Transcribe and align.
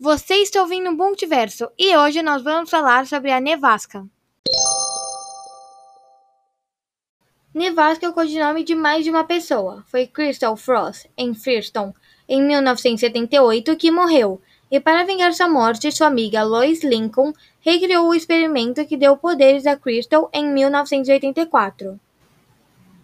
Você 0.00 0.34
está 0.36 0.62
ouvindo 0.62 0.90
o 0.90 0.96
Multiverso 0.96 1.68
e 1.76 1.96
hoje 1.96 2.22
nós 2.22 2.40
vamos 2.40 2.70
falar 2.70 3.04
sobre 3.04 3.32
a 3.32 3.40
nevasca. 3.40 4.06
Nevasca 7.52 8.06
é 8.06 8.08
o 8.08 8.12
codinome 8.12 8.62
de 8.62 8.76
mais 8.76 9.02
de 9.02 9.10
uma 9.10 9.24
pessoa. 9.24 9.82
Foi 9.88 10.06
Crystal 10.06 10.56
Frost, 10.56 11.06
em 11.16 11.34
Firestone, 11.34 11.92
em 12.28 12.40
1978, 12.40 13.74
que 13.74 13.90
morreu, 13.90 14.40
e 14.70 14.78
para 14.78 15.02
vingar 15.02 15.34
sua 15.34 15.48
morte, 15.48 15.90
sua 15.90 16.06
amiga 16.06 16.44
Lois 16.44 16.84
Lincoln 16.84 17.32
recriou 17.58 18.06
o 18.06 18.14
experimento 18.14 18.86
que 18.86 18.96
deu 18.96 19.16
poderes 19.16 19.66
a 19.66 19.76
Crystal 19.76 20.30
em 20.32 20.46
1984. 20.46 21.98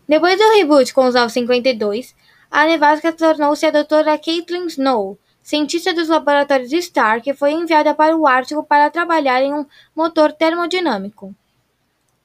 Depois 0.09 0.39
do 0.39 0.55
reboot 0.55 0.95
com 0.95 1.07
os 1.07 1.15
Novos 1.17 1.33
52, 1.33 2.15
a 2.49 2.67
Nevasca 2.67 3.13
tornou-se 3.13 3.67
a 3.67 3.73
doutora 3.73 4.17
Caitlin 4.17 4.67
Snow, 4.67 5.19
cientista 5.45 5.93
dos 5.93 6.09
laboratórios 6.09 6.73
Stark, 6.73 7.31
foi 7.35 7.53
enviada 7.53 7.95
para 7.95 8.17
o 8.17 8.27
Ártico 8.27 8.65
para 8.65 8.91
trabalhar 8.91 9.43
em 9.43 9.53
um 9.53 9.67
motor 9.95 10.33
termodinâmico. 10.33 11.35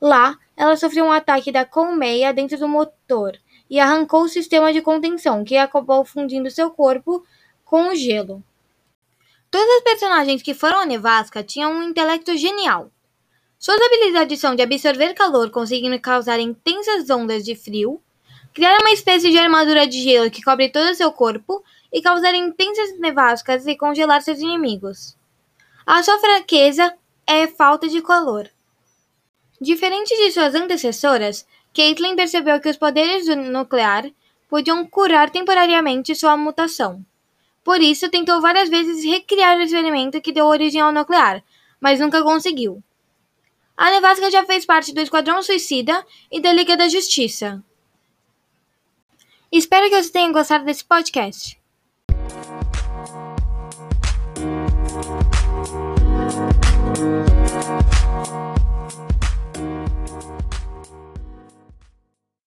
Lá, 0.02 0.40
ela 0.56 0.78
sofreu 0.78 1.04
um 1.04 1.12
ataque 1.12 1.52
da 1.52 1.66
colmeia 1.66 2.34
dentro 2.34 2.58
do 2.58 2.68
motor 2.68 3.38
e 3.70 3.78
arrancou 3.78 4.24
o 4.24 4.30
sistema 4.30 4.72
de 4.72 4.82
contenção, 4.82 5.44
que 5.44 5.58
acabou 5.58 6.06
fundindo 6.06 6.50
seu 6.50 6.72
corpo 6.72 7.24
com 7.66 7.90
o 7.90 7.96
gelo. 7.96 8.42
Todas 9.52 9.68
as 9.78 9.84
personagens 9.84 10.42
que 10.42 10.54
foram 10.54 10.80
a 10.80 10.86
nevasca 10.86 11.44
tinham 11.44 11.74
um 11.74 11.84
intelecto 11.84 12.38
genial. 12.38 12.90
Suas 13.60 13.82
habilidades 13.82 14.40
são 14.40 14.56
de 14.56 14.64
absorver 14.64 15.14
calor, 15.14 15.50
conseguindo 15.50 16.00
causar 16.00 16.40
intensas 16.40 17.10
ondas 17.10 17.44
de 17.44 17.54
frio, 17.54 18.02
criar 18.54 18.80
uma 18.80 18.92
espécie 18.92 19.30
de 19.30 19.38
armadura 19.38 19.86
de 19.86 20.02
gelo 20.02 20.32
que 20.32 20.42
cobre 20.42 20.70
todo 20.70 20.90
o 20.90 20.96
seu 20.96 21.12
corpo 21.12 21.62
e 21.92 22.02
causar 22.02 22.34
intensas 22.34 22.98
nevascas 23.00 23.66
e 23.68 23.76
congelar 23.76 24.22
seus 24.22 24.40
inimigos. 24.40 25.18
A 25.86 26.04
sua 26.04 26.20
fraqueza 26.20 26.94
é 27.26 27.48
falta 27.48 27.88
de 27.88 28.02
calor. 28.02 28.50
Diferente 29.60 30.16
de 30.16 30.32
suas 30.32 30.56
antecessoras, 30.56 31.46
Caitlin 31.74 32.16
percebeu 32.16 32.60
que 32.60 32.70
os 32.70 32.78
poderes 32.78 33.26
do 33.26 33.36
nuclear 33.36 34.10
podiam 34.50 34.86
curar 34.86 35.30
temporariamente 35.30 36.16
sua 36.16 36.36
mutação. 36.38 37.06
Por 37.64 37.82
isso, 37.82 38.10
tentou 38.10 38.42
várias 38.42 38.70
vezes 38.70 39.04
recriar 39.04 39.58
o 39.58 39.62
experimento 39.62 40.22
que 40.22 40.32
deu 40.32 40.46
origem 40.46 40.82
ao 40.82 40.92
nuclear, 40.92 41.44
mas 41.80 42.00
nunca 42.00 42.24
conseguiu. 42.24 42.82
A 43.78 43.92
Nevasca 43.92 44.30
já 44.30 44.46
fez 44.46 44.66
parte 44.66 44.94
do 44.94 45.00
Esquadrão 45.00 45.42
Suicida 45.42 46.06
e 46.32 46.42
da 46.42 46.52
Liga 46.52 46.76
da 46.76 46.90
Justiça. 46.90 47.64
Espero 49.52 49.90
que 49.90 50.04
você 50.04 50.12
tenha 50.12 50.32
gostado 50.32 50.66
desse 50.66 50.84
podcast. 50.84 51.60